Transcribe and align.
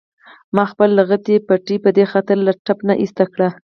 ما 0.55 0.63
خپله 0.71 0.93
لعنتي 0.97 1.35
پټۍ 1.47 1.77
په 1.83 1.89
دې 1.97 2.05
خاطر 2.11 2.37
له 2.47 2.53
ټپ 2.65 2.79
نه 2.87 2.93
ایسته 3.01 3.23
کړه. 3.33 3.49